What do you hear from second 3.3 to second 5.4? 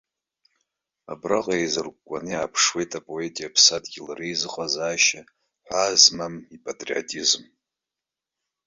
иԥсадгьыли реизыҟазаашьа,